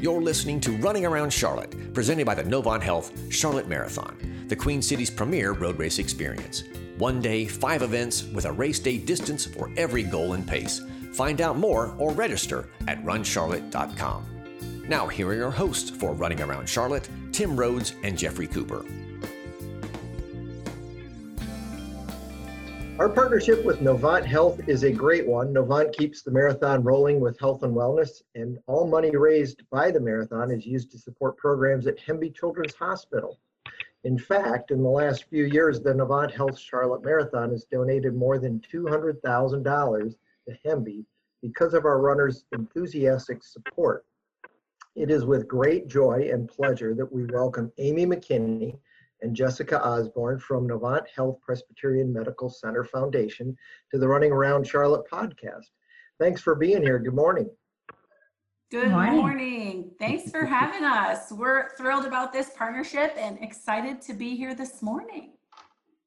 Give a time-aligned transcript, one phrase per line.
[0.00, 4.16] You're listening to Running Around Charlotte, presented by the Novant Health Charlotte Marathon,
[4.48, 6.64] the Queen City's premier road race experience.
[6.96, 10.80] One day, five events with a race day distance for every goal and pace.
[11.12, 14.24] Find out more or register at runcharlotte.com.
[14.88, 18.86] Now, here are your hosts for Running Around Charlotte Tim Rhodes and Jeffrey Cooper.
[23.00, 25.54] Our partnership with Novant Health is a great one.
[25.54, 29.98] Novant keeps the marathon rolling with health and wellness, and all money raised by the
[29.98, 33.40] marathon is used to support programs at Hemby Children's Hospital.
[34.04, 38.38] In fact, in the last few years, the Novant Health Charlotte Marathon has donated more
[38.38, 40.14] than $200,000
[40.46, 41.06] to Hemby
[41.40, 44.04] because of our runners' enthusiastic support.
[44.94, 48.76] It is with great joy and pleasure that we welcome Amy McKinney,
[49.22, 53.56] and Jessica Osborne from Novant Health Presbyterian Medical Center Foundation
[53.90, 55.66] to the Running Around Charlotte podcast.
[56.18, 56.98] Thanks for being here.
[56.98, 57.48] Good morning.
[58.70, 59.16] Good morning.
[59.16, 59.90] morning.
[59.98, 61.32] Thanks for having us.
[61.32, 65.32] We're thrilled about this partnership and excited to be here this morning.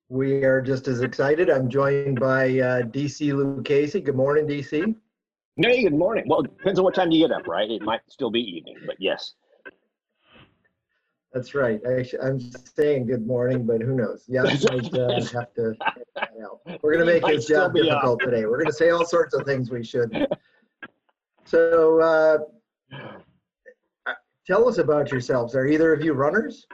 [0.07, 1.49] We are just as excited.
[1.49, 3.99] I'm joined by uh, DC Lucchese.
[3.99, 4.95] Good morning, DC.
[5.57, 6.23] Hey, good morning.
[6.27, 7.69] Well, it depends on what time you get up, right?
[7.69, 9.33] It might still be evening, but yes.
[11.33, 11.81] That's right.
[11.83, 14.25] Actually, I'm saying good morning, but who knows?
[14.29, 15.75] Yeah, I might uh, have to.
[16.81, 18.29] We're going to make his job difficult up.
[18.29, 18.45] today.
[18.45, 20.31] We're going to say all sorts of things we shouldn't.
[21.45, 22.37] So, uh,
[24.47, 25.55] tell us about yourselves.
[25.55, 26.65] Are either of you runners?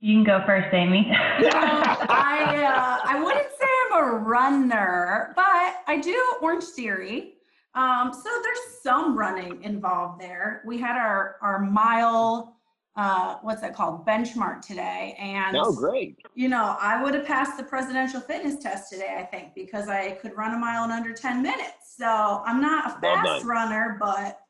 [0.00, 1.10] You can go first, Amy.
[1.10, 7.35] I uh, I wouldn't say I'm a runner, but I do Orange Theory.
[7.76, 10.62] Um, so there's some running involved there.
[10.64, 12.56] We had our our mile,
[12.96, 16.16] uh, what's that called, benchmark today, and oh, great!
[16.34, 20.12] You know, I would have passed the presidential fitness test today, I think, because I
[20.12, 21.94] could run a mile in under 10 minutes.
[21.98, 24.40] So I'm not a fast well runner, but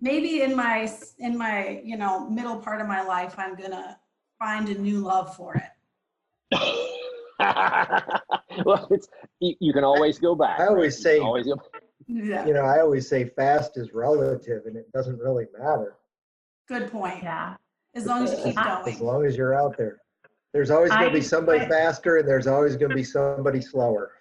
[0.00, 0.88] maybe in my
[1.18, 3.98] in my you know middle part of my life, I'm gonna
[4.38, 5.64] find a new love for it.
[8.64, 9.08] well, it's
[9.40, 10.60] you, you, can always go back.
[10.60, 11.60] I always say always go
[12.06, 12.46] yeah.
[12.46, 15.96] you know, I always say fast is relative and it doesn't really matter.
[16.68, 17.22] Good point.
[17.22, 17.56] Yeah.
[17.94, 18.94] As long as you keep going.
[18.94, 19.98] As long as you're out there.
[20.52, 23.60] There's always going to be somebody I, faster and there's always going to be somebody
[23.60, 24.12] slower.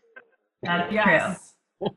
[0.63, 1.53] That's yes.
[1.79, 1.89] true.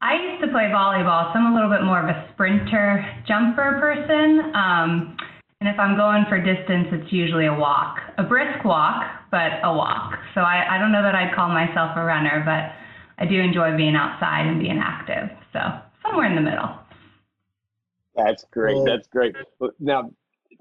[0.00, 3.78] I used to play volleyball, so I'm a little bit more of a sprinter jumper
[3.80, 4.54] person.
[4.54, 5.16] Um,
[5.60, 9.02] and if I'm going for distance, it's usually a walk, a brisk walk,
[9.32, 10.14] but a walk.
[10.34, 12.77] So I, I don't know that I'd call myself a runner, but
[13.18, 15.30] I do enjoy being outside and being active.
[15.52, 15.60] So
[16.02, 16.78] somewhere in the middle.
[18.14, 18.84] That's great.
[18.84, 19.36] That's great.
[19.78, 20.10] Now,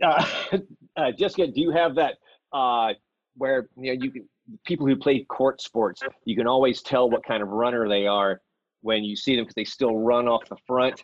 [0.04, 0.26] uh,
[0.98, 2.16] uh, Jessica, do you have that
[2.54, 2.94] uh,
[3.36, 4.28] where you know you can
[4.66, 8.42] people who play court sports, you can always tell what kind of runner they are
[8.82, 11.04] when you see them because they still run off the front,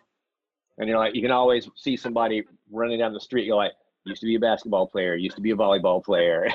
[0.78, 3.46] and you're like you can always see somebody running down the street.
[3.46, 3.72] You're like,
[4.04, 6.48] used to be a basketball player, used to be a volleyball player.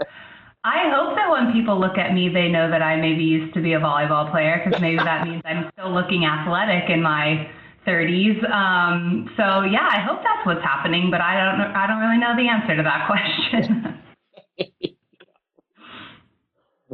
[0.64, 3.62] I hope that when people look at me, they know that I maybe used to
[3.62, 7.48] be a volleyball player because maybe that means I'm still looking athletic in my
[7.86, 8.42] 30s.
[8.50, 11.60] Um, so yeah, I hope that's what's happening, but I don't.
[11.74, 14.02] I don't really know the answer to that question.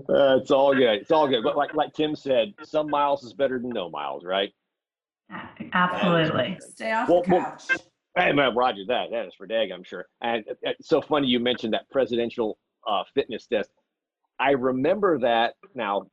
[0.09, 1.01] uh, it's all good.
[1.01, 1.43] It's all good.
[1.43, 4.53] But like like Tim said, some miles is better than no miles, right?
[5.73, 6.59] Absolutely.
[6.61, 7.65] Stay off well, the couch.
[7.71, 7.79] Well,
[8.17, 9.11] Hey, man, Roger that.
[9.11, 10.07] That is for dag, I'm sure.
[10.23, 13.71] And uh, it's so funny you mentioned that presidential uh, fitness test.
[14.39, 16.07] I remember that now,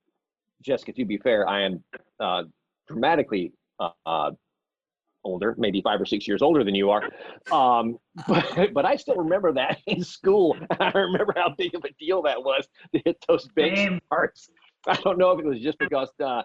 [0.62, 0.94] Jessica.
[0.94, 1.84] To be fair, I am
[2.20, 2.44] uh,
[2.88, 4.32] dramatically uh,
[5.24, 7.04] older, maybe five or six years older than you are.
[7.52, 10.58] Um, but, but I still remember that in school.
[10.80, 14.50] I remember how big of a deal that was to hit those bench marks.
[14.88, 16.42] I don't know if it was just because uh,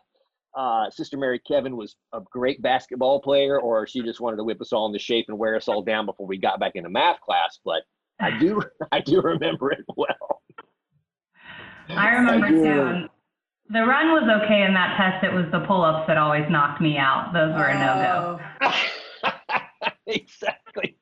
[0.55, 4.61] uh, Sister Mary Kevin was a great basketball player, or she just wanted to whip
[4.61, 7.21] us all into shape and wear us all down before we got back into math
[7.21, 7.59] class.
[7.65, 7.83] But
[8.21, 8.63] I do
[8.93, 10.43] I do remember it well.
[11.89, 13.09] I remember I too.
[13.69, 15.25] The run was okay in that test.
[15.25, 17.33] It was the pull-ups that always knocked me out.
[17.33, 18.41] Those were a no-go.
[18.61, 19.91] Oh.
[20.07, 20.97] exactly.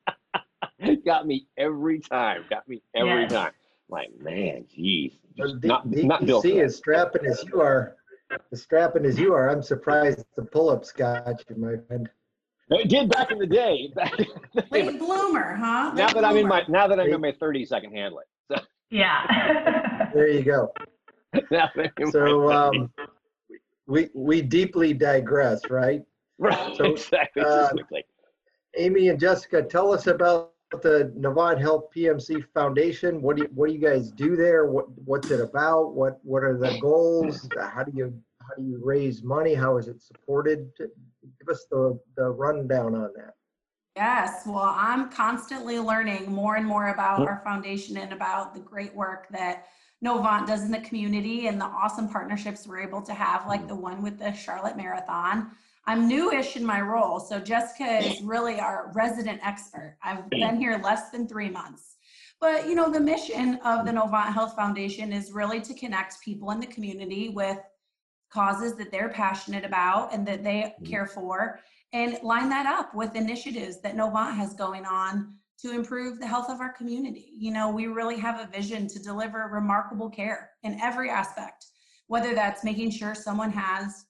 [1.04, 2.44] Got me every time.
[2.48, 3.32] Got me every yes.
[3.32, 3.52] time.
[3.90, 5.12] Like man, geez.
[5.36, 7.96] not, D- not built as strapping as you are,
[8.50, 12.08] as strapping as you are, I'm surprised the pull-ups got you, my friend.
[12.70, 13.92] It did back in the day.
[14.70, 15.92] Late bloomer, huh?
[15.94, 16.26] Late now that bloomer.
[16.26, 18.26] I'm in my now that I'm in my 30s, I can handle it.
[18.50, 18.64] So.
[18.90, 20.10] Yeah.
[20.14, 20.72] there you go.
[22.10, 22.90] so um,
[23.86, 26.02] we we deeply digress, right?
[26.38, 26.76] Right.
[26.76, 27.42] So, exactly.
[27.42, 27.68] Uh,
[28.76, 30.52] Amy and Jessica, tell us about
[30.82, 33.22] the Novant Health PMC Foundation.
[33.22, 34.66] What do you, what do you guys do there?
[34.66, 35.94] What what's it about?
[35.94, 37.48] What what are the goals?
[37.56, 39.54] How do you how do you raise money?
[39.54, 40.70] How is it supported?
[41.40, 43.34] Give us the, the rundown on that.
[43.96, 48.92] Yes, well, I'm constantly learning more and more about our foundation and about the great
[48.94, 49.66] work that
[50.04, 53.68] Novant does in the community and the awesome partnerships we're able to have, like hmm.
[53.68, 55.52] the one with the Charlotte Marathon.
[55.86, 58.04] I'm newish in my role, so Jessica hmm.
[58.04, 59.96] is really our resident expert.
[60.02, 60.28] I've hmm.
[60.30, 61.94] been here less than three months.
[62.40, 66.50] But you know, the mission of the Novant Health Foundation is really to connect people
[66.50, 67.58] in the community with
[68.34, 70.84] causes that they're passionate about and that they mm-hmm.
[70.84, 71.60] care for
[71.92, 75.32] and line that up with initiatives that Novant has going on
[75.62, 77.30] to improve the health of our community.
[77.38, 81.66] You know, we really have a vision to deliver remarkable care in every aspect,
[82.08, 84.06] whether that's making sure someone has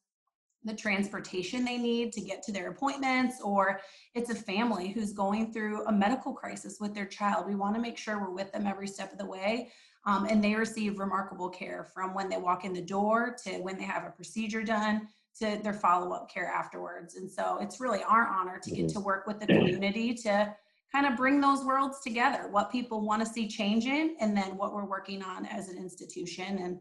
[0.64, 3.80] the transportation they need to get to their appointments, or
[4.14, 7.46] it's a family who's going through a medical crisis with their child.
[7.46, 9.70] We want to make sure we're with them every step of the way.
[10.06, 13.78] Um, and they receive remarkable care from when they walk in the door to when
[13.78, 15.08] they have a procedure done
[15.38, 17.16] to their follow-up care afterwards.
[17.16, 20.54] And so it's really our honor to get to work with the community to
[20.92, 24.72] kind of bring those worlds together, what people want to see changing and then what
[24.74, 26.58] we're working on as an institution.
[26.58, 26.78] And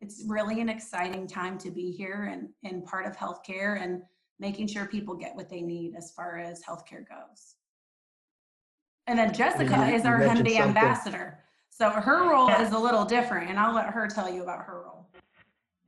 [0.00, 4.02] it's really an exciting time to be here and, and part of healthcare and
[4.40, 7.54] making sure people get what they need as far as healthcare goes.
[9.06, 10.58] And then Jessica You- is our Hemby something.
[10.58, 11.38] ambassador.
[11.72, 12.62] So her role Yeah.
[12.62, 15.06] is a little different and I'll let her tell you about her role.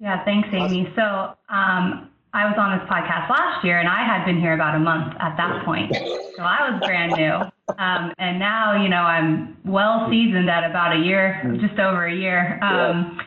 [0.00, 0.90] Yeah, thanks, Amy.
[0.96, 1.02] So
[1.48, 4.80] um, I was on this podcast last year, and I had been here about a
[4.80, 5.92] month at that point.
[6.36, 7.32] So I was brand new.
[7.78, 12.14] Um, and now, you know, I'm well seasoned at about a year, just over a
[12.14, 12.58] year.
[12.62, 13.20] Um,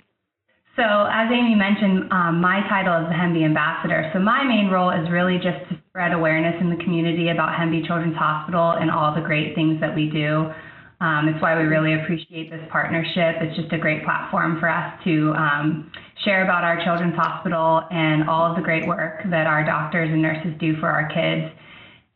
[0.76, 4.12] so as Amy mentioned, um, my title is the Hemby ambassador.
[4.14, 7.88] So my main role is really just to spread awareness in the community about Hemby
[7.88, 10.52] Children's Hospital and all the great things that we do.
[11.00, 13.36] Um, it's why we really appreciate this partnership.
[13.42, 15.92] It's just a great platform for us to um,
[16.26, 20.22] share about our children's hospital and all of the great work that our doctors and
[20.22, 21.54] nurses do for our kids.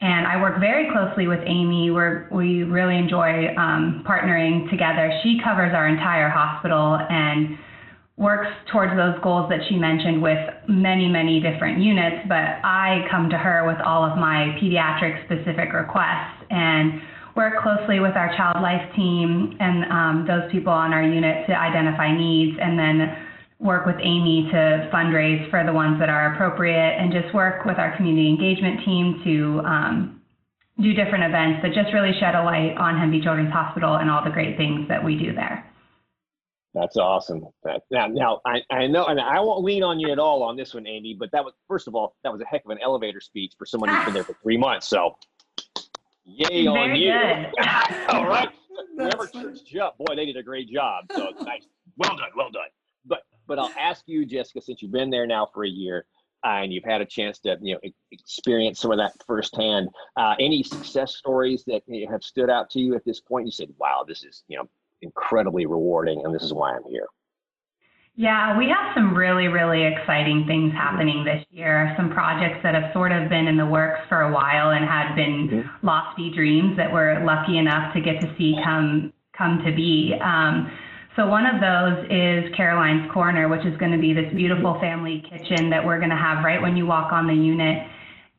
[0.01, 1.91] And I work very closely with Amy.
[1.91, 5.13] We're, we really enjoy um, partnering together.
[5.21, 7.59] She covers our entire hospital and
[8.17, 12.25] works towards those goals that she mentioned with many, many different units.
[12.27, 17.01] But I come to her with all of my pediatric specific requests and
[17.35, 21.53] work closely with our child life team and um, those people on our unit to
[21.53, 23.17] identify needs and then
[23.59, 27.77] work with Amy to fundraise for the ones that are appropriate and just work with
[27.77, 30.21] our community engagement team to um,
[30.81, 34.23] do different events that just really shed a light on Hemby Children's Hospital and all
[34.23, 35.71] the great things that we do there.
[36.73, 37.45] That's awesome.
[37.91, 40.73] Now, now I, I know, and I won't lean on you at all on this
[40.73, 41.13] one, Amy.
[41.19, 43.65] But that was first of all, that was a heck of an elevator speech for
[43.65, 44.87] someone who's been there for three months.
[44.87, 45.17] So,
[46.25, 47.11] yay on Very you!
[48.09, 48.49] all right,
[48.97, 49.49] whoever That's funny.
[49.49, 51.05] churched you up, boy, they did a great job.
[51.15, 51.65] So it's nice.
[51.97, 52.69] Well done, well done.
[53.05, 56.05] But but I'll ask you, Jessica, since you've been there now for a year.
[56.43, 57.79] Uh, and you've had a chance to, you know,
[58.11, 59.87] experience some of that firsthand.
[60.17, 63.45] Uh, any success stories that you have stood out to you at this point?
[63.45, 64.67] You said, "Wow, this is, you know,
[65.03, 67.05] incredibly rewarding, and this is why I'm here."
[68.15, 71.93] Yeah, we have some really, really exciting things happening this year.
[71.95, 75.15] Some projects that have sort of been in the works for a while and had
[75.15, 75.69] been Mhm.
[75.81, 80.13] lofty dreams that we're lucky enough to get to see come come to be.
[80.21, 80.69] Um,
[81.15, 85.21] so one of those is Caroline's Corner, which is going to be this beautiful family
[85.21, 87.81] kitchen that we're going to have right when you walk on the unit.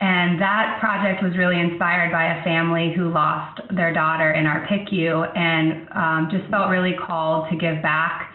[0.00, 4.66] And that project was really inspired by a family who lost their daughter in our
[4.66, 8.31] PICU and um, just felt really called to give back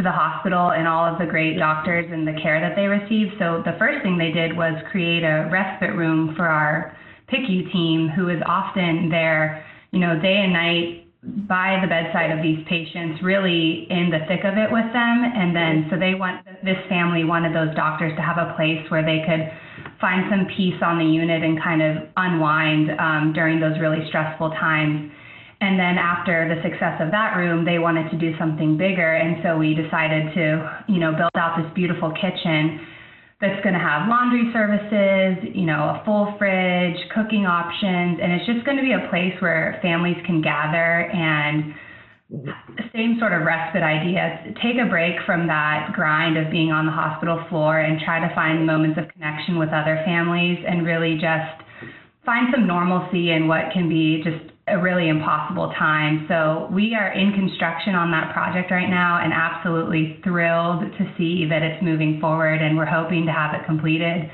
[0.00, 3.36] to the hospital and all of the great doctors and the care that they received.
[3.38, 6.96] So the first thing they did was create a respite room for our
[7.28, 11.06] PICU team, who is often there, you know, day and night
[11.46, 15.16] by the bedside of these patients, really in the thick of it with them.
[15.36, 19.04] And then, so they want, this family wanted those doctors to have a place where
[19.04, 19.52] they could
[20.00, 24.48] find some peace on the unit and kind of unwind um, during those really stressful
[24.56, 25.12] times.
[25.60, 29.12] And then after the success of that room, they wanted to do something bigger.
[29.14, 32.80] And so we decided to, you know, build out this beautiful kitchen
[33.40, 38.44] that's going to have laundry services, you know, a full fridge, cooking options, and it's
[38.44, 41.72] just going to be a place where families can gather and
[42.92, 44.54] same sort of respite idea.
[44.62, 48.32] Take a break from that grind of being on the hospital floor and try to
[48.34, 51.64] find moments of connection with other families and really just
[52.24, 56.26] find some normalcy in what can be just a really impossible time.
[56.28, 61.46] So we are in construction on that project right now and absolutely thrilled to see
[61.48, 64.30] that it's moving forward and we're hoping to have it completed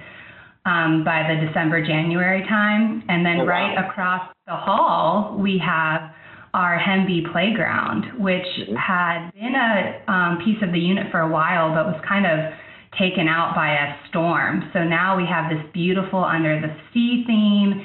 [0.64, 3.02] um, by the December, January time.
[3.09, 3.50] And then Oh, wow.
[3.50, 6.11] right across the hall, we have
[6.55, 8.76] our Hemby playground, which Mhm.
[8.76, 12.52] had been a um, piece of the unit for a while, but was kind of
[12.99, 14.64] taken out by a storm.
[14.73, 17.85] So now we have this beautiful under the sea theme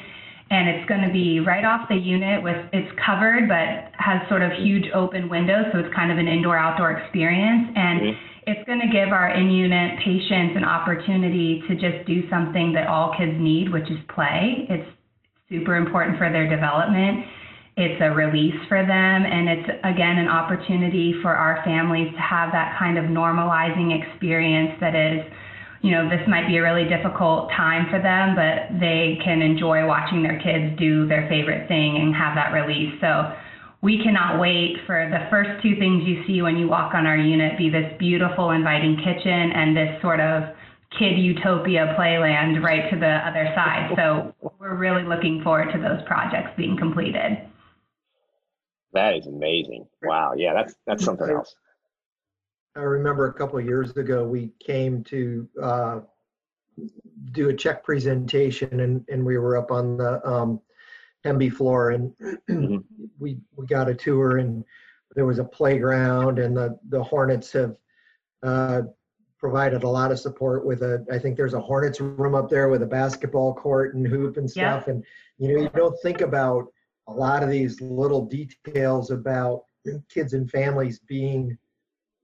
[0.51, 4.43] and it's going to be right off the unit with it's covered but has sort
[4.43, 7.71] of huge open windows so it's kind of an indoor outdoor experience.
[7.73, 8.51] And mm-hmm.
[8.51, 13.15] it's going to give our in-unit patients an opportunity to just do something that all
[13.17, 14.67] kids need which is play.
[14.69, 14.89] It's
[15.47, 17.23] super important for their development.
[17.77, 22.51] It's a release for them and it's again an opportunity for our families to have
[22.51, 25.23] that kind of normalizing experience that is
[25.81, 29.85] you know this might be a really difficult time for them but they can enjoy
[29.85, 33.33] watching their kids do their favorite thing and have that release so
[33.81, 37.17] we cannot wait for the first two things you see when you walk on our
[37.17, 40.43] unit be this beautiful inviting kitchen and this sort of
[40.97, 46.01] kid utopia playland right to the other side so we're really looking forward to those
[46.05, 47.37] projects being completed
[48.93, 49.87] that is amazing.
[50.03, 50.33] Wow.
[50.35, 51.55] Yeah, that's that's something else.
[52.75, 55.99] I remember a couple of years ago we came to uh,
[57.31, 60.61] do a check presentation and, and we were up on the um,
[61.25, 62.13] Hemby floor and
[62.49, 62.77] mm-hmm.
[63.19, 64.63] we we got a tour and
[65.15, 67.75] there was a playground and the the Hornets have
[68.43, 68.83] uh,
[69.37, 72.69] provided a lot of support with a I think there's a Hornets room up there
[72.69, 74.93] with a basketball court and hoop and stuff yeah.
[74.93, 75.03] and
[75.37, 76.67] you know you don't think about
[77.07, 79.63] a lot of these little details about
[80.09, 81.57] kids and families being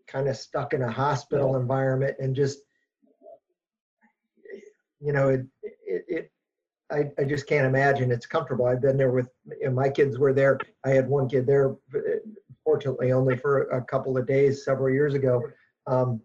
[0.08, 1.60] kind of stuck in a hospital yeah.
[1.60, 2.60] environment and just
[5.00, 6.32] you know it it, it
[6.90, 8.66] I, I just can't imagine it's comfortable.
[8.66, 10.58] I've been there with you know, my kids were there.
[10.86, 11.76] I had one kid there,
[12.64, 15.42] fortunately, only for a couple of days several years ago.
[15.86, 16.22] Um,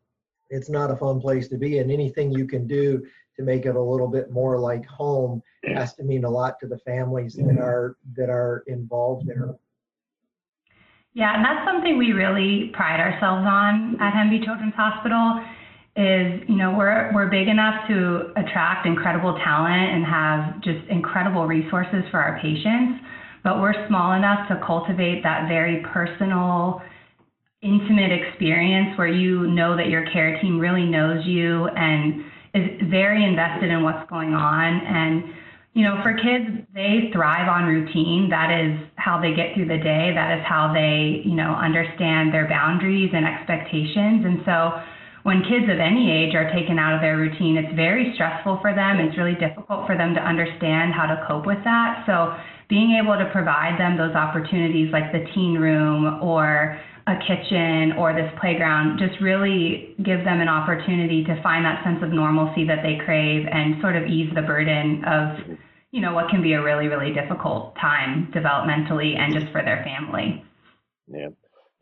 [0.51, 3.05] it's not a fun place to be, and anything you can do
[3.37, 5.43] to make it a little bit more like home
[5.75, 9.55] has to mean a lot to the families that are that are involved there.
[11.15, 15.45] Yeah, and that's something we really pride ourselves on at Hemby Children's Hospital
[15.95, 21.47] is, you know, we're we're big enough to attract incredible talent and have just incredible
[21.47, 23.05] resources for our patients,
[23.45, 26.81] but we're small enough to cultivate that very personal
[27.61, 33.23] intimate experience where you know that your care team really knows you and is very
[33.23, 34.81] invested in what's going on.
[34.87, 35.25] And
[35.75, 38.29] you know, for kids, they thrive on routine.
[38.29, 40.13] That is how they get through the day.
[40.13, 44.21] That is how they, you know, understand their boundaries and expectations.
[44.29, 44.85] And so
[45.25, 48.75] when kids of any age are taken out of their routine, it's very stressful for
[48.75, 49.01] them.
[49.01, 52.05] It's really difficult for them to understand how to cope with that.
[52.05, 52.37] So
[52.69, 56.77] being able to provide them those opportunities like the teen room or
[57.07, 61.99] a kitchen or this playground just really give them an opportunity to find that sense
[62.03, 65.59] of normalcy that they crave and sort of ease the burden of
[65.93, 69.83] you know what can be a really really difficult time developmentally and just for their
[69.85, 70.45] family
[71.07, 71.29] yeah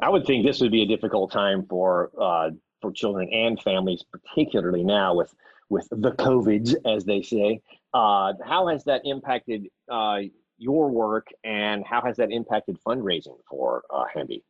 [0.03, 2.51] i would think this would be a difficult time for uh,
[2.83, 5.35] for children and families particularly now with
[5.71, 7.61] with the covids as they say
[7.95, 10.19] uh, how has that impacted uh,
[10.61, 14.43] your work and how has that impacted fundraising for uh, Hemby?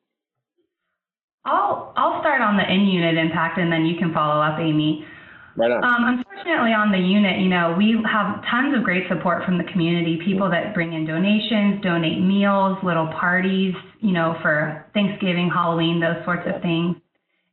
[1.47, 5.07] I'll I'll start on the in-unit impact, and then you can follow up, Amy.
[5.57, 5.85] Right on.
[5.85, 9.65] Um, unfortunately, on the unit, you know, we have tons of great support from the
[9.65, 10.19] community.
[10.25, 16.25] People that bring in donations, donate meals, little parties, you know, for Thanksgiving, Halloween, those
[16.25, 16.97] sorts of things.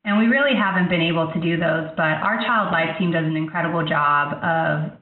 [0.06, 3.26] And we really haven't been able to do those, but our child life team does
[3.26, 4.98] an incredible job of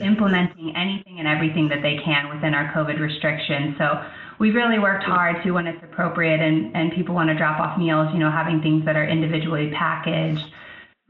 [0.00, 3.76] implementing anything and everything that they can within our COVID restrictions.
[3.78, 4.02] So
[4.38, 7.78] we've really worked hard to when it's appropriate and, and people want to drop off
[7.78, 10.44] meals, you know, having things that are individually packaged,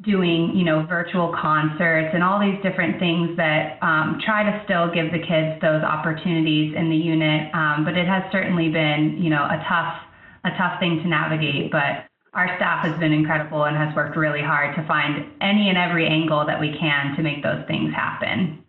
[0.02, 4.86] doing, you know, virtual concerts and all these different things that um, try to still
[4.94, 7.52] give the kids those opportunities in the unit.
[7.52, 9.98] Um, but it has certainly been, you know, a tough,
[10.44, 11.72] a tough thing to navigate.
[11.72, 15.76] But our staff has been incredible and has worked really hard to find any and
[15.76, 18.62] every angle that we can to make those things happen.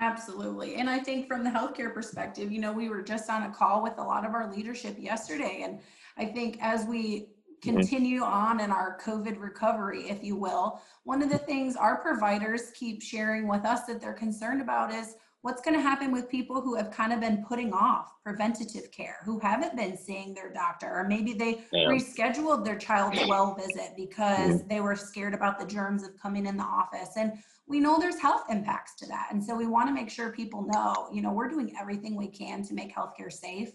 [0.00, 0.76] Absolutely.
[0.76, 3.82] And I think from the healthcare perspective, you know, we were just on a call
[3.82, 5.62] with a lot of our leadership yesterday.
[5.64, 5.80] And
[6.16, 7.28] I think as we.
[7.62, 12.70] Continue on in our COVID recovery, if you will, one of the things our providers
[12.74, 16.60] keep sharing with us that they're concerned about is what's going to happen with people
[16.60, 20.92] who have kind of been putting off preventative care, who haven't been seeing their doctor,
[20.92, 21.86] or maybe they yeah.
[21.86, 24.68] rescheduled their child's well visit because mm-hmm.
[24.68, 27.10] they were scared about the germs of coming in the office.
[27.16, 27.34] And
[27.68, 29.28] we know there's health impacts to that.
[29.30, 32.28] And so we want to make sure people know, you know, we're doing everything we
[32.28, 33.70] can to make healthcare safe.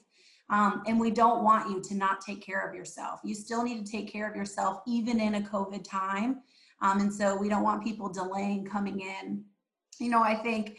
[0.51, 3.21] Um, and we don't want you to not take care of yourself.
[3.23, 6.41] You still need to take care of yourself even in a COVID time.
[6.81, 9.43] Um, and so we don't want people delaying coming in.
[9.99, 10.77] You know, I think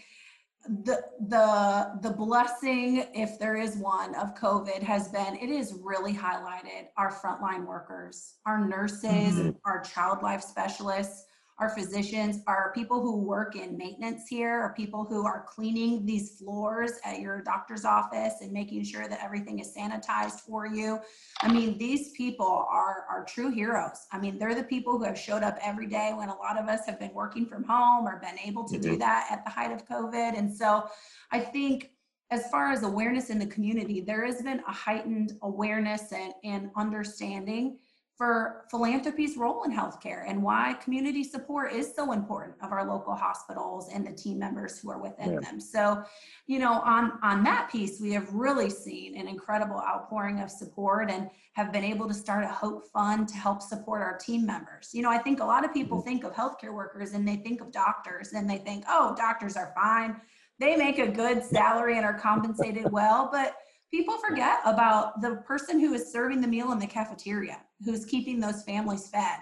[0.85, 6.15] the the the blessing if there is one of covid has been it is really
[6.15, 9.51] highlighted our frontline workers our nurses mm-hmm.
[9.65, 11.25] our child life specialists
[11.63, 16.39] our physicians, our people who work in maintenance here, our people who are cleaning these
[16.39, 20.99] floors at your doctor's office and making sure that everything is sanitized for you.
[21.41, 24.09] I mean, these people are, are true heroes.
[24.11, 26.69] I mean, they're the people who have showed up every day when a lot of
[26.69, 28.91] us have been working from home or been able to mm-hmm.
[28.91, 30.37] do that at the height of COVID.
[30.37, 30.89] And so
[31.31, 31.91] I think
[32.33, 36.71] as far as awareness in the community, there has been a heightened awareness and, and
[36.77, 37.79] understanding
[38.17, 43.15] for philanthropy's role in healthcare and why community support is so important of our local
[43.15, 45.41] hospitals and the team members who are within yeah.
[45.41, 45.59] them.
[45.59, 46.05] So,
[46.47, 51.11] you know, on on that piece, we have really seen an incredible outpouring of support
[51.11, 54.91] and have been able to start a hope fund to help support our team members.
[54.93, 56.09] You know, I think a lot of people mm-hmm.
[56.09, 59.73] think of healthcare workers and they think of doctors and they think, "Oh, doctors are
[59.75, 60.21] fine.
[60.59, 63.57] They make a good salary and are compensated well." But
[63.93, 68.41] people forget about the person who is serving the meal in the cafeteria, who's keeping
[68.41, 69.39] those families fed,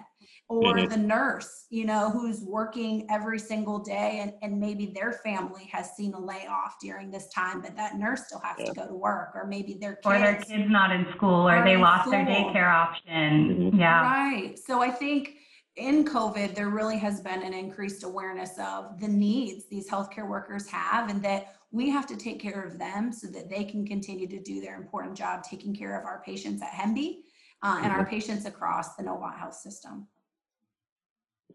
[0.49, 0.91] or mm-hmm.
[0.91, 5.95] the nurse, you know, who's working every single day and, and maybe their family has
[5.97, 8.67] seen a layoff during this time, but that nurse still has yeah.
[8.67, 10.07] to go to work, or maybe their kids.
[10.07, 12.13] Or their kids not in school, or they lost school.
[12.13, 13.71] their daycare option.
[13.71, 13.79] Mm-hmm.
[13.79, 14.03] Yeah.
[14.03, 14.59] Right.
[14.59, 15.37] So I think
[15.77, 20.69] in COVID, there really has been an increased awareness of the needs these healthcare workers
[20.69, 24.27] have and that we have to take care of them so that they can continue
[24.27, 27.19] to do their important job taking care of our patients at Hemby
[27.63, 28.11] uh, and our mm-hmm.
[28.11, 30.09] patients across the Novant Health system.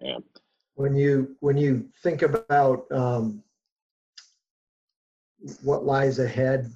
[0.01, 0.17] Yeah.
[0.75, 3.41] When you when you think about um,
[5.63, 6.71] what lies ahead,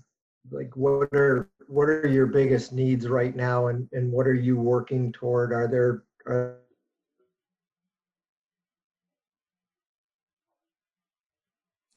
[0.52, 4.58] like what are what are your biggest needs right now, and and what are you
[4.58, 5.52] working toward?
[5.52, 6.60] Are there are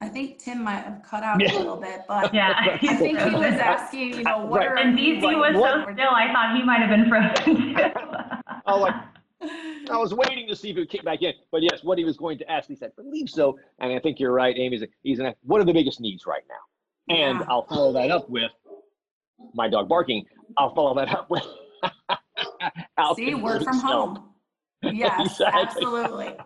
[0.02, 1.54] I think Tim might have cut out yeah.
[1.54, 4.66] a little bit, but yeah, I think he was asking, you know, what right.
[4.66, 6.08] are and DC was what, so still.
[6.10, 7.76] I thought he might have been frozen too.
[8.66, 8.94] oh, like,
[9.92, 12.04] I was waiting to see if he would kick back in, but yes, what he
[12.04, 14.84] was going to ask, he said, "I believe so," and I think you're right, Amy.
[15.04, 17.14] He's an, what are the biggest needs right now?
[17.14, 17.46] And yeah.
[17.48, 18.50] I'll follow that up with
[19.54, 20.26] my dog barking.
[20.58, 21.46] I'll follow that up with.
[23.14, 24.30] see, work from home.
[24.82, 25.62] Yes, exactly.
[25.62, 26.36] absolutely.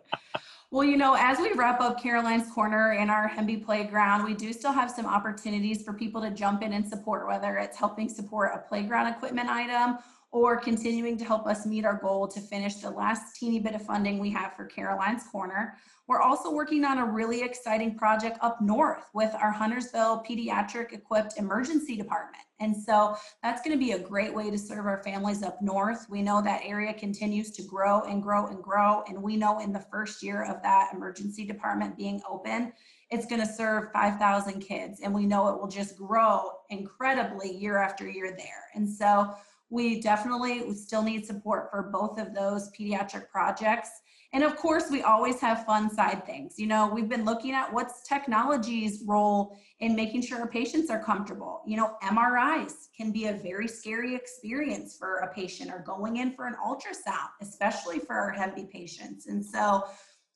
[0.77, 4.53] Well, you know, as we wrap up Caroline's Corner in our Hemby Playground, we do
[4.53, 8.53] still have some opportunities for people to jump in and support, whether it's helping support
[8.55, 9.97] a playground equipment item
[10.37, 13.81] or continuing to help us meet our goal to finish the last teeny bit of
[13.81, 15.79] funding we have for Caroline's Corner.
[16.09, 21.39] We're also working on a really exciting project up north with our Huntersville Pediatric Equipped
[21.39, 22.45] Emergency Department.
[22.61, 26.05] And so that's going to be a great way to serve our families up north.
[26.11, 29.05] We know that area continues to grow and grow and grow.
[29.09, 32.75] And we know in the first year of that emergency department being open,
[33.11, 35.01] it's going to serve 5,000 kids.
[35.01, 38.65] And we know it will just grow incredibly year after year there.
[38.75, 39.35] And so
[39.71, 43.91] we definitely still need support for both of those pediatric projects.
[44.33, 46.59] And of course, we always have fun side things.
[46.59, 51.03] You know, we've been looking at what's technology's role in making sure our patients are
[51.03, 51.63] comfortable.
[51.67, 56.35] You know, MRIs can be a very scary experience for a patient or going in
[56.35, 59.27] for an ultrasound, especially for our heavy patients.
[59.27, 59.85] And so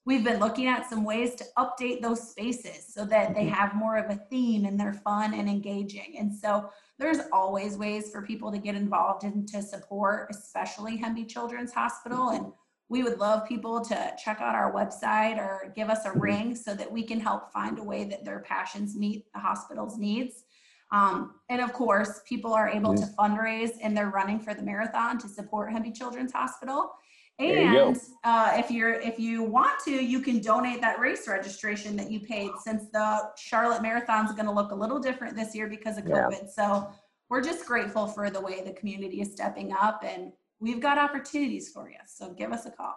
[0.06, 3.54] we've been looking at some ways to update those spaces so that they mm-hmm.
[3.54, 6.16] have more of a theme and they're fun and engaging.
[6.18, 11.26] And so there's always ways for people to get involved and to support, especially Hemby
[11.26, 12.28] Children's Hospital.
[12.28, 12.52] And
[12.90, 16.74] we would love people to check out our website or give us a ring so
[16.74, 20.44] that we can help find a way that their passions meet the hospital's needs.
[20.92, 23.20] Um, and of course, people are able to mm-hmm.
[23.20, 26.92] fundraise and they're running for the marathon to support Hemby Children's Hospital.
[27.40, 32.10] And uh, if you're if you want to, you can donate that race registration that
[32.10, 35.66] you paid since the Charlotte Marathon is going to look a little different this year
[35.66, 36.42] because of COVID.
[36.42, 36.48] Yeah.
[36.54, 36.90] So
[37.30, 41.70] we're just grateful for the way the community is stepping up and we've got opportunities
[41.70, 41.96] for you.
[42.06, 42.96] So give us a call.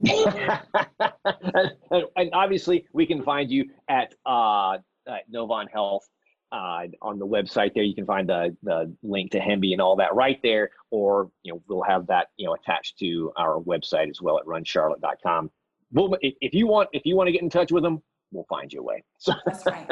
[2.16, 6.08] and obviously, we can find you at, uh, at Novant Health
[6.54, 7.74] uh, on the website.
[7.74, 10.70] There, you can find the the link to Hemby and all that right there.
[10.90, 14.46] Or you know, we'll have that you know attached to our website as well at
[14.46, 15.50] RunCharlotte.com.
[15.92, 18.72] We'll, if you want, if you want to get in touch with them, we'll find
[18.72, 19.02] you a way.
[19.18, 19.32] So.
[19.46, 19.88] That's right.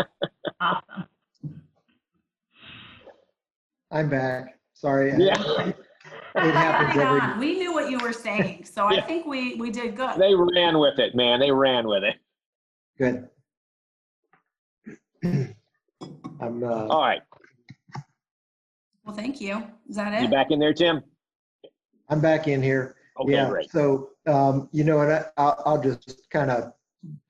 [0.61, 1.07] awesome.
[3.90, 4.59] I'm back.
[4.72, 5.12] Sorry.
[5.18, 5.72] Yeah
[6.35, 7.20] it happens every.
[7.20, 7.38] On.
[7.38, 9.01] We knew what you were saying, so yeah.
[9.01, 10.18] I think we we did good.
[10.18, 11.40] They ran with it, man.
[11.40, 12.16] They ran with it.
[12.98, 13.29] Good.
[16.43, 16.65] I'm.
[16.65, 17.23] Uh, All right.
[19.05, 19.63] Well, thank you.
[19.89, 20.23] Is that it?
[20.23, 21.03] You back in there, Tim?
[22.09, 22.97] I'm back in here.
[23.21, 23.49] Okay, yeah.
[23.49, 23.71] Great.
[23.71, 26.73] So um, you know, and I, I'll, I'll just kind of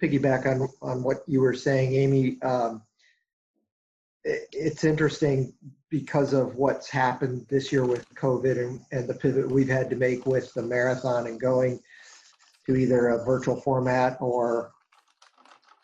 [0.02, 2.40] piggyback on on what you were saying, Amy.
[2.42, 2.82] Um,
[4.24, 5.52] it, it's interesting
[5.90, 9.96] because of what's happened this year with COVID and, and the pivot we've had to
[9.96, 11.80] make with the marathon and going.
[12.66, 14.72] to either a virtual format or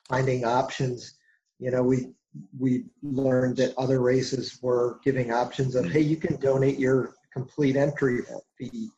[0.09, 1.15] finding options.
[1.59, 2.13] You know, we
[2.59, 7.77] we learned that other races were giving options of, hey, you can donate your complete
[7.77, 8.21] entry
[8.57, 8.91] fee.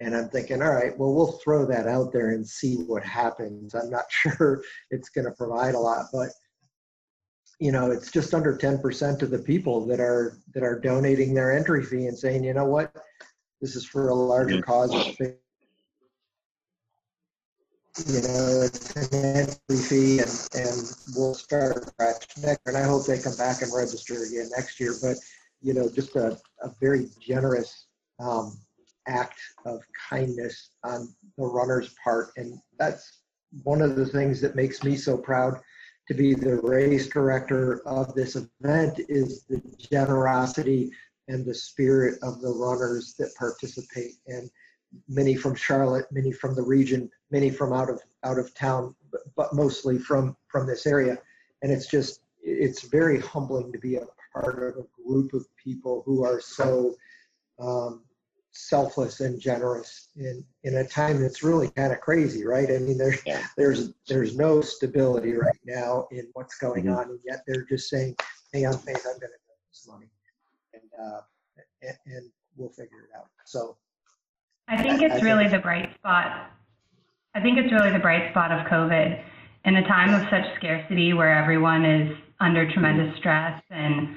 [0.00, 3.74] And I'm thinking, all right, well, we'll throw that out there and see what happens.
[3.74, 6.30] I'm not sure it's going to provide a lot, but
[7.60, 11.56] you know, it's just under 10% of the people that are that are donating their
[11.56, 12.92] entry fee and saying, you know what,
[13.60, 14.92] this is for a larger cause.
[18.08, 18.68] You know,
[19.12, 22.36] entry fee, and, and we'll start next.
[22.66, 24.94] And I hope they come back and register again next year.
[25.00, 25.16] But
[25.62, 27.86] you know, just a, a very generous
[28.18, 28.58] um,
[29.06, 29.80] act of
[30.10, 33.20] kindness on the runner's part, and that's
[33.62, 35.60] one of the things that makes me so proud
[36.08, 40.90] to be the race director of this event is the generosity
[41.28, 44.50] and the spirit of the runners that participate and
[45.08, 49.22] many from charlotte many from the region many from out of out of town but,
[49.36, 51.18] but mostly from from this area
[51.62, 56.02] and it's just it's very humbling to be a part of a group of people
[56.04, 56.94] who are so
[57.60, 58.02] um,
[58.52, 62.96] selfless and generous in in a time that's really kind of crazy right i mean
[62.96, 63.44] there's yeah.
[63.56, 66.94] there's there's no stability right now in what's going mm-hmm.
[66.94, 68.14] on and yet they're just saying
[68.52, 70.06] hey i'm faith i'm going to get this money
[70.72, 71.20] and uh
[71.82, 73.76] and, and, we'll figure it out so
[74.68, 76.50] i think it's really the bright spot
[77.34, 79.22] i think it's really the bright spot of covid
[79.64, 83.18] in a time of such scarcity where everyone is under tremendous mm.
[83.18, 84.08] stress and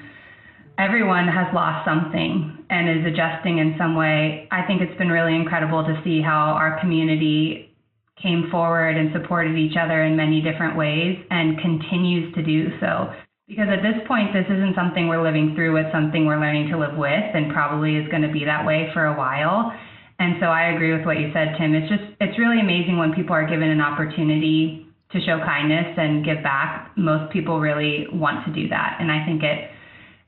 [0.78, 4.46] everyone has lost something and is adjusting in some way.
[4.50, 7.74] I think it's been really incredible to see how our community
[8.20, 13.12] came forward and supported each other in many different ways and continues to do so.
[13.48, 16.78] Because at this point, this isn't something we're living through, it's something we're learning to
[16.78, 19.72] live with and probably is going to be that way for a while.
[20.18, 21.74] And so I agree with what you said, Tim.
[21.74, 26.24] It's just, it's really amazing when people are given an opportunity to show kindness and
[26.24, 26.92] give back.
[26.96, 28.98] Most people really want to do that.
[29.00, 29.70] And I think it,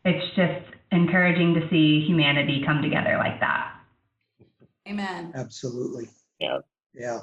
[0.05, 3.75] it's just encouraging to see humanity come together like that.
[4.89, 5.33] Amen.
[5.35, 6.09] Absolutely.
[6.39, 6.59] Yeah.
[6.95, 7.21] Yeah.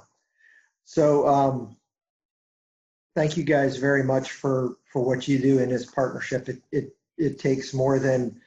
[0.86, 1.76] So um,
[3.16, 6.48] thank you guys very much for for what you do in this partnership.
[6.48, 8.40] It it it takes more than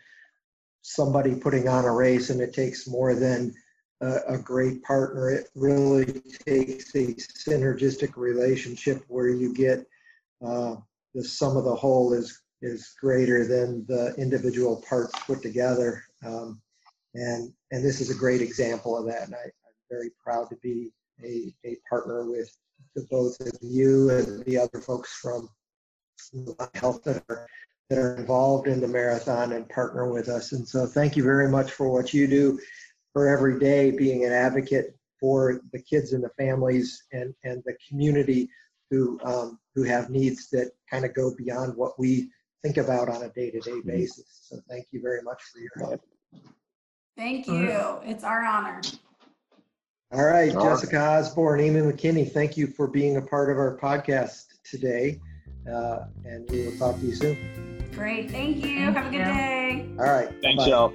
[0.83, 3.55] somebody putting on a race, and it takes more than
[4.01, 5.31] a, a great partner.
[5.31, 9.87] It really takes a synergistic relationship where you get
[10.45, 10.77] uh,
[11.15, 16.05] the sum of the whole is is greater than the individual parts put together.
[16.25, 16.61] Um,
[17.15, 19.25] and, and this is a great example of that.
[19.25, 19.51] And I, am
[19.91, 20.93] very proud to be
[21.25, 22.55] a, a partner with
[23.11, 25.49] both of you and the other folks from
[26.75, 27.47] health that are,
[27.89, 30.53] that are involved in the marathon and partner with us.
[30.53, 32.59] And so thank you very much for what you do
[33.13, 37.75] for every day being an advocate for the kids and the families and, and the
[37.89, 38.49] community
[38.91, 42.31] who, um, who have needs that kind of go beyond what we
[42.63, 43.89] think about on a day-to-day mm-hmm.
[43.89, 44.47] basis.
[44.49, 46.01] So thank you very much for your help.
[47.17, 47.99] Thank you.
[48.05, 48.81] It's our honor.
[50.13, 51.19] All right, All Jessica right.
[51.19, 55.21] Osborne, Amy McKinney, thank you for being a part of our podcast today.
[55.71, 57.91] Uh, and we will talk to you soon.
[57.93, 58.31] Great.
[58.31, 58.63] Thank you.
[58.63, 59.89] Thank Have a good day.
[59.99, 60.31] All right.
[60.43, 60.93] Thanks, y'all.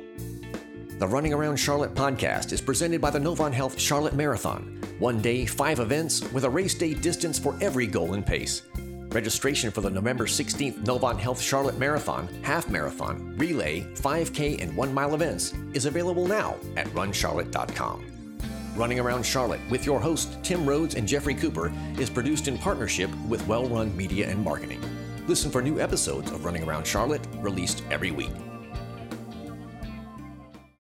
[0.98, 4.80] The Running Around Charlotte podcast is presented by the Novant Health Charlotte Marathon.
[5.00, 8.62] One day, five events with a race day distance for every goal and pace.
[9.10, 14.94] Registration for the November 16th Novant Health Charlotte Marathon, Half Marathon, Relay, 5K, and 1
[14.94, 18.06] mile events is available now at runcharlotte.com.
[18.78, 23.10] Running Around Charlotte with your hosts Tim Rhodes and Jeffrey Cooper is produced in partnership
[23.28, 24.80] with Well Run Media and Marketing.
[25.28, 28.32] Listen for new episodes of Running Around Charlotte released every week.